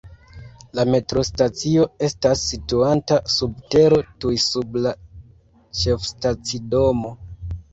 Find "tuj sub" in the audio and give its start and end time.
4.25-4.81